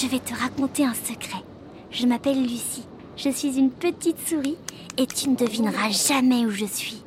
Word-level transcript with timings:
je 0.00 0.06
vais 0.06 0.20
te 0.20 0.32
raconter 0.34 0.84
un 0.84 0.94
secret. 0.94 1.42
Je 1.90 2.06
m'appelle 2.06 2.40
Lucie. 2.40 2.86
Je 3.18 3.28
suis 3.28 3.58
une 3.58 3.70
petite 3.70 4.16
souris 4.26 4.56
et 4.96 5.06
tu 5.06 5.28
ne 5.28 5.36
devineras 5.36 5.90
jamais 5.90 6.46
où 6.46 6.50
je 6.50 6.64
suis. 6.64 7.02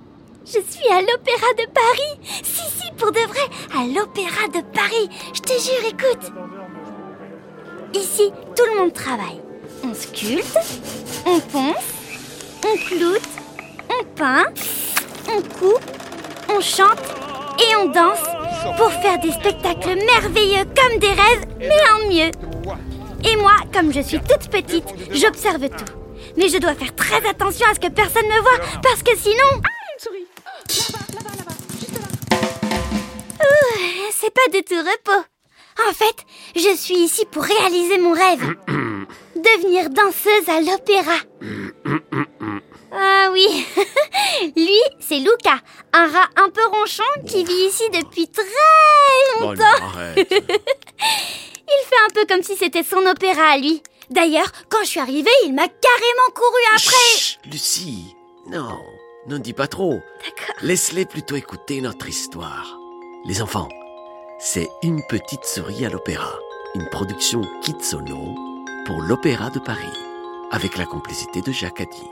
Je 0.45 0.59
suis 0.69 0.87
à 0.91 1.01
l'Opéra 1.01 1.53
de 1.57 1.65
Paris. 1.73 2.43
Si, 2.43 2.61
si, 2.61 2.91
pour 2.97 3.11
de 3.11 3.19
vrai, 3.19 3.49
à 3.75 3.87
l'Opéra 3.87 4.47
de 4.49 4.61
Paris. 4.75 5.09
Je 5.33 5.39
te 5.41 5.53
jure, 5.53 5.87
écoute. 5.87 6.31
Ici, 7.95 8.31
tout 8.55 8.65
le 8.73 8.81
monde 8.81 8.93
travaille. 8.93 9.41
On 9.83 9.93
sculpte, 9.95 10.57
on 11.25 11.39
ponce, 11.39 11.93
on 12.63 12.77
cloute, 12.77 13.29
on 13.89 14.03
peint, 14.15 14.45
on 15.29 15.41
coupe, 15.41 15.81
on 16.49 16.61
chante 16.61 17.01
et 17.59 17.75
on 17.75 17.85
danse 17.85 18.21
pour 18.77 18.91
faire 18.91 19.19
des 19.19 19.31
spectacles 19.31 19.97
merveilleux 20.05 20.65
comme 20.75 20.99
des 20.99 21.07
rêves, 21.07 21.45
mais 21.59 21.91
en 21.91 22.09
mieux. 22.09 22.52
Et 23.25 23.35
moi, 23.37 23.53
comme 23.73 23.93
je 23.93 24.01
suis 24.01 24.19
toute 24.19 24.49
petite, 24.49 24.85
j'observe 25.11 25.69
tout. 25.69 25.93
Mais 26.37 26.49
je 26.49 26.57
dois 26.57 26.73
faire 26.75 26.95
très 26.95 27.25
attention 27.27 27.65
à 27.67 27.73
ce 27.73 27.79
que 27.79 27.89
personne 27.89 28.25
ne 28.27 28.41
voit, 28.41 28.59
parce 28.81 29.03
que 29.03 29.15
sinon... 29.17 29.61
Ah, 29.63 29.69
une 29.93 29.99
souris 29.99 30.27
Là-bas, 30.93 31.05
là-bas, 31.13 31.35
là-bas, 31.37 31.57
juste 31.79 31.93
là 31.93 32.37
Ouh, 33.41 34.11
C'est 34.11 34.33
pas 34.33 34.47
du 34.57 34.63
tout 34.63 34.75
repos. 34.77 35.25
En 35.89 35.93
fait, 35.93 36.25
je 36.55 36.75
suis 36.75 36.95
ici 36.95 37.25
pour 37.31 37.43
réaliser 37.43 37.97
mon 37.97 38.13
rêve. 38.13 38.55
Devenir 39.35 39.89
danseuse 39.89 40.49
à 40.49 40.61
l'opéra. 40.61 41.17
Ah 42.95 43.29
oui, 43.31 43.65
lui, 44.55 44.79
c'est 44.99 45.17
Luca, 45.17 45.57
un 45.93 46.05
rat 46.07 46.29
un 46.35 46.47
peu 46.51 46.63
ronchon 46.67 47.01
qui 47.25 47.43
vit 47.43 47.65
ici 47.67 47.81
depuis 47.91 48.27
très 48.27 48.43
Bon, 49.39 49.49
longtemps. 49.49 49.63
non, 49.63 49.87
arrête. 49.87 50.29
Il 51.67 51.85
fait 51.87 51.95
un 52.05 52.13
peu 52.13 52.25
comme 52.27 52.43
si 52.43 52.55
c'était 52.55 52.83
son 52.83 53.05
opéra 53.05 53.51
à 53.53 53.57
lui. 53.57 53.81
D'ailleurs, 54.09 54.51
quand 54.69 54.83
je 54.83 54.89
suis 54.89 54.99
arrivée, 54.99 55.31
il 55.45 55.53
m'a 55.53 55.67
carrément 55.67 56.33
couru 56.35 56.61
après. 56.75 57.17
Chut, 57.17 57.39
Lucie, 57.45 58.15
non, 58.47 58.77
n'en 59.27 59.39
dis 59.39 59.53
pas 59.53 59.67
trop. 59.67 59.93
D'accord. 60.23 60.55
Laisse-les 60.61 61.05
plutôt 61.05 61.35
écouter 61.35 61.81
notre 61.81 62.07
histoire. 62.07 62.77
Les 63.25 63.41
enfants, 63.41 63.69
c'est 64.39 64.69
Une 64.83 65.01
petite 65.07 65.45
souris 65.45 65.85
à 65.85 65.89
l'opéra, 65.89 66.37
une 66.75 66.89
production 66.89 67.41
Kitsono 67.61 68.35
pour 68.85 69.01
l'Opéra 69.01 69.49
de 69.49 69.59
Paris, 69.59 69.97
avec 70.51 70.77
la 70.77 70.85
complicité 70.85 71.41
de 71.41 71.51
Jacques 71.51 71.79
Addy. 71.79 72.09